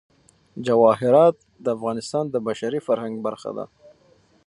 جواهرات 0.65 1.35
د 1.63 1.65
افغانستان 1.77 2.25
د 2.29 2.35
بشري 2.47 2.79
فرهنګ 2.87 3.15
برخه 3.25 3.51
ده. 3.57 3.65